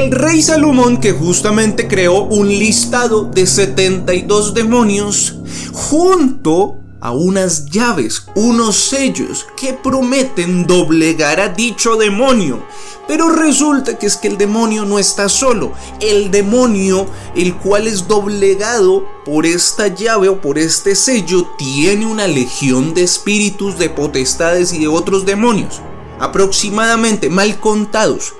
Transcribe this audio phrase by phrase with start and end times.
[0.00, 5.36] El rey Salomón que justamente creó un listado de 72 demonios
[5.74, 12.64] junto a unas llaves, unos sellos que prometen doblegar a dicho demonio.
[13.06, 15.74] Pero resulta que es que el demonio no está solo.
[16.00, 17.06] El demonio,
[17.36, 23.02] el cual es doblegado por esta llave o por este sello, tiene una legión de
[23.02, 25.82] espíritus, de potestades y de otros demonios.
[26.18, 28.32] Aproximadamente, mal contados,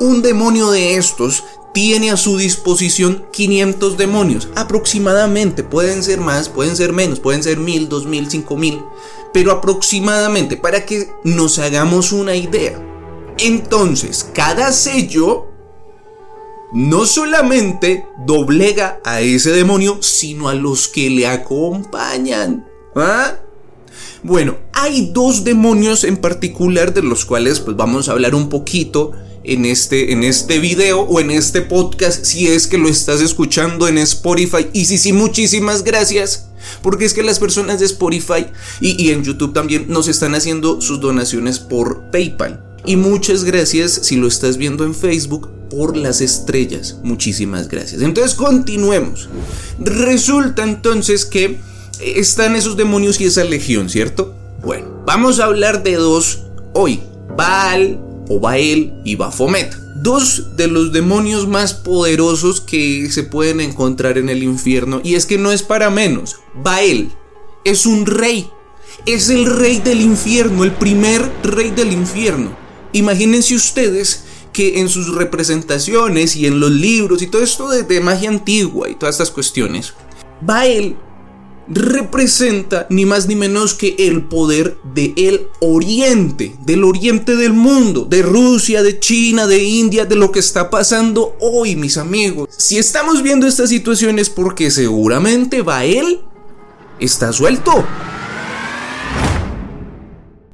[0.00, 4.48] un demonio de estos tiene a su disposición 500 demonios.
[4.54, 8.82] Aproximadamente, pueden ser más, pueden ser menos, pueden ser 1000, 2000, 5000,
[9.32, 12.80] pero aproximadamente para que nos hagamos una idea.
[13.38, 15.48] Entonces, cada sello
[16.72, 22.66] no solamente doblega a ese demonio, sino a los que le acompañan.
[22.94, 23.34] ¿Ah?
[24.22, 29.12] Bueno, hay dos demonios en particular de los cuales pues vamos a hablar un poquito
[29.44, 33.86] en este, en este video o en este podcast si es que lo estás escuchando
[33.86, 34.66] en Spotify.
[34.72, 36.48] Y sí, sí, muchísimas gracias.
[36.82, 38.46] Porque es que las personas de Spotify
[38.80, 42.64] y, y en YouTube también nos están haciendo sus donaciones por PayPal.
[42.86, 46.96] Y muchas gracias si lo estás viendo en Facebook por las estrellas.
[47.02, 48.00] Muchísimas gracias.
[48.00, 49.28] Entonces continuemos.
[49.78, 51.58] Resulta entonces que
[52.00, 54.34] están esos demonios y esa legión, ¿cierto?
[54.62, 57.02] Bueno, vamos a hablar de dos hoy.
[57.36, 59.74] Baal o Bael y Baphomet.
[59.96, 65.00] Dos de los demonios más poderosos que se pueden encontrar en el infierno.
[65.02, 66.36] Y es que no es para menos.
[66.54, 67.10] Bael
[67.64, 68.50] es un rey.
[69.06, 72.56] Es el rey del infierno, el primer rey del infierno.
[72.92, 78.00] Imagínense ustedes que en sus representaciones y en los libros y todo esto de, de
[78.00, 79.94] magia antigua y todas estas cuestiones,
[80.40, 80.96] Bael
[81.66, 88.22] representa ni más ni menos que el poder del oriente, del oriente del mundo, de
[88.22, 92.48] Rusia, de China, de India, de lo que está pasando hoy, mis amigos.
[92.56, 96.20] Si estamos viendo esta situación es porque seguramente Bael
[97.00, 97.84] está suelto.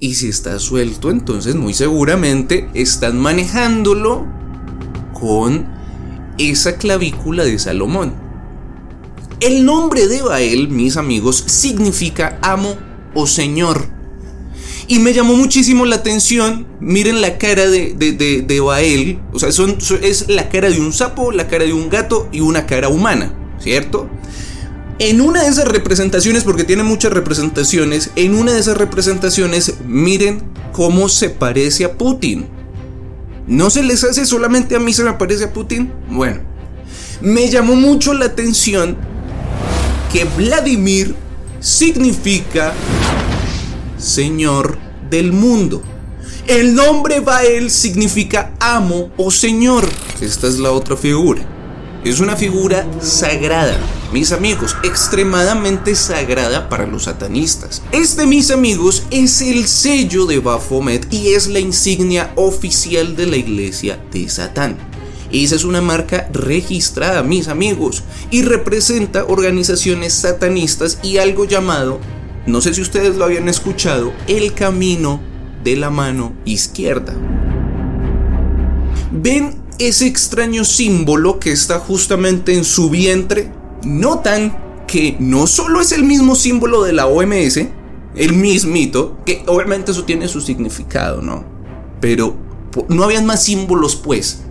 [0.00, 4.26] Y si está suelto, entonces muy seguramente están manejándolo
[5.18, 5.66] con
[6.38, 8.27] esa clavícula de Salomón.
[9.40, 12.76] El nombre de Bael, mis amigos, significa amo
[13.14, 13.86] o señor.
[14.88, 19.50] Y me llamó muchísimo la atención, miren la cara de, de, Bael, o sea,
[20.02, 23.32] es la cara de un sapo, la cara de un gato y una cara humana,
[23.60, 24.08] ¿cierto?
[24.98, 30.42] En una de esas representaciones, porque tiene muchas representaciones, en una de esas representaciones, miren
[30.72, 32.46] cómo se parece a Putin.
[33.46, 35.92] ¿No se les hace solamente a mí se me parece a Putin?
[36.10, 36.40] Bueno,
[37.20, 38.96] me llamó mucho la atención
[40.12, 41.14] que Vladimir
[41.60, 42.74] significa
[43.98, 44.78] Señor
[45.10, 45.82] del mundo.
[46.46, 49.86] El nombre Bael significa amo o señor.
[50.20, 51.42] Esta es la otra figura.
[52.04, 53.76] Es una figura sagrada,
[54.12, 57.82] mis amigos, extremadamente sagrada para los satanistas.
[57.90, 63.36] Este, mis amigos, es el sello de Baphomet y es la insignia oficial de la
[63.36, 64.78] iglesia de Satán.
[65.32, 72.00] Esa es una marca registrada, mis amigos, y representa organizaciones satanistas y algo llamado,
[72.46, 75.20] no sé si ustedes lo habían escuchado, el camino
[75.62, 77.14] de la mano izquierda.
[79.12, 83.52] ¿Ven ese extraño símbolo que está justamente en su vientre?
[83.84, 87.58] Notan que no solo es el mismo símbolo de la OMS,
[88.16, 91.44] el mismito, que obviamente eso tiene su significado, ¿no?
[92.00, 92.36] Pero
[92.88, 94.42] no habían más símbolos pues.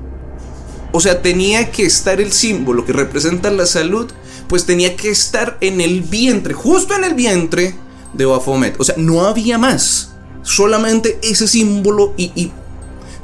[0.97, 4.07] O sea, tenía que estar el símbolo que representa la salud,
[4.47, 7.75] pues tenía que estar en el vientre, justo en el vientre
[8.13, 8.75] de Baphomet.
[8.79, 10.13] O sea, no había más.
[10.41, 12.51] Solamente ese símbolo y,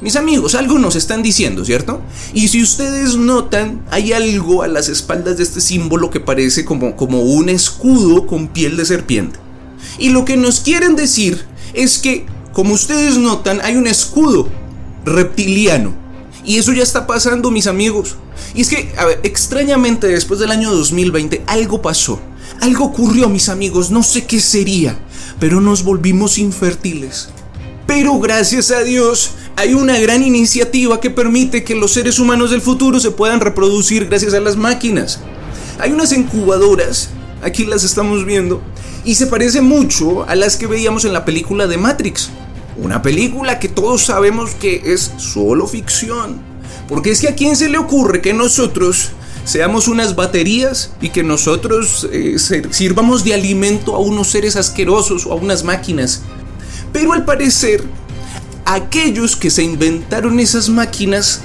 [0.00, 2.00] mis amigos, algo nos están diciendo, ¿cierto?
[2.32, 6.94] Y si ustedes notan, hay algo a las espaldas de este símbolo que parece como,
[6.94, 9.40] como un escudo con piel de serpiente.
[9.98, 14.48] Y lo que nos quieren decir es que, como ustedes notan, hay un escudo
[15.04, 16.03] reptiliano
[16.44, 18.16] y eso ya está pasando, mis amigos.
[18.54, 22.20] Y es que, a ver, extrañamente después del año 2020 algo pasó.
[22.60, 23.90] Algo ocurrió, mis amigos.
[23.90, 24.98] No sé qué sería.
[25.40, 27.28] Pero nos volvimos infértiles.
[27.86, 32.60] Pero gracias a Dios hay una gran iniciativa que permite que los seres humanos del
[32.60, 35.20] futuro se puedan reproducir gracias a las máquinas.
[35.78, 37.10] Hay unas incubadoras,
[37.42, 38.62] aquí las estamos viendo,
[39.04, 42.30] y se parece mucho a las que veíamos en la película de Matrix.
[42.76, 46.40] Una película que todos sabemos que es solo ficción.
[46.88, 49.10] Porque es que a quién se le ocurre que nosotros
[49.44, 52.36] seamos unas baterías y que nosotros eh,
[52.70, 56.22] sirvamos de alimento a unos seres asquerosos o a unas máquinas.
[56.92, 57.84] Pero al parecer,
[58.64, 61.40] aquellos que se inventaron esas máquinas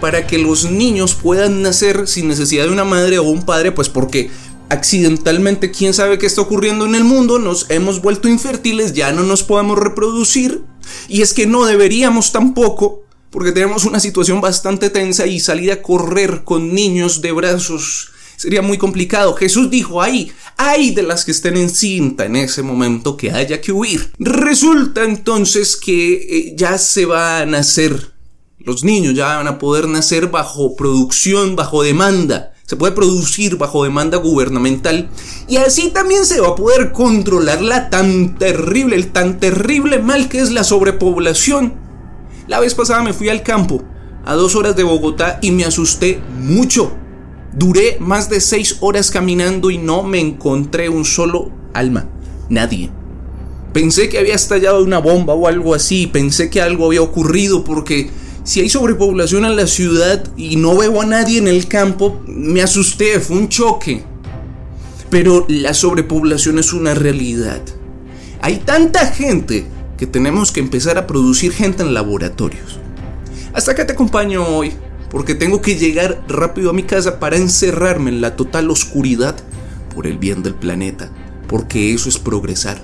[0.00, 3.88] para que los niños puedan nacer sin necesidad de una madre o un padre, pues
[3.88, 4.30] porque
[4.70, 9.22] accidentalmente, quién sabe qué está ocurriendo en el mundo, nos hemos vuelto infértiles, ya no
[9.24, 10.62] nos podemos reproducir.
[11.08, 15.82] Y es que no deberíamos tampoco, porque tenemos una situación bastante tensa y salir a
[15.82, 19.34] correr con niños de brazos sería muy complicado.
[19.34, 23.60] Jesús dijo, ahí, hay de las que estén en cinta en ese momento que haya
[23.60, 24.12] que huir.
[24.18, 28.12] Resulta entonces que eh, ya se va a nacer,
[28.58, 33.82] los niños ya van a poder nacer bajo producción, bajo demanda se puede producir bajo
[33.82, 35.08] demanda gubernamental
[35.48, 40.28] y así también se va a poder controlar la tan terrible, el tan terrible mal
[40.28, 41.74] que es la sobrepoblación.
[42.46, 43.82] La vez pasada me fui al campo,
[44.24, 46.92] a dos horas de Bogotá, y me asusté mucho.
[47.52, 52.08] Duré más de seis horas caminando y no me encontré un solo alma,
[52.50, 52.88] nadie.
[53.72, 58.10] Pensé que había estallado una bomba o algo así, pensé que algo había ocurrido porque
[58.44, 62.62] si hay sobrepoblación en la ciudad y no veo a nadie en el campo, me
[62.62, 64.02] asusté, fue un choque.
[65.10, 67.60] Pero la sobrepoblación es una realidad.
[68.40, 69.66] Hay tanta gente
[69.98, 72.78] que tenemos que empezar a producir gente en laboratorios.
[73.52, 74.72] Hasta acá te acompaño hoy,
[75.10, 79.36] porque tengo que llegar rápido a mi casa para encerrarme en la total oscuridad
[79.94, 81.10] por el bien del planeta,
[81.48, 82.80] porque eso es progresar.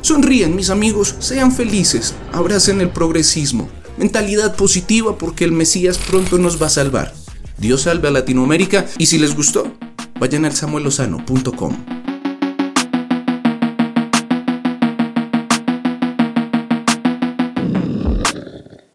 [0.00, 3.68] Sonríen mis amigos, sean felices, abracen el progresismo,
[3.98, 7.14] mentalidad positiva porque el Mesías pronto nos va a salvar.
[7.58, 9.72] Dios salve a Latinoamérica y si les gustó,
[10.20, 11.97] vayan al samuelosano.com.